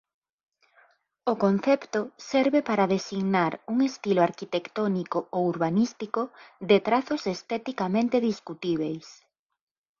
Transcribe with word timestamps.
O 1.31 1.33
concepto 1.43 1.99
serve 2.31 2.59
para 2.69 2.89
designar 2.95 3.51
un 3.73 3.77
estilo 3.89 4.21
arquitectónico 4.29 5.19
ou 5.35 5.41
urbanístico 5.53 6.21
de 6.69 6.77
trazos 6.87 7.21
esteticamente 7.35 8.17
discutíbeis. 8.29 9.05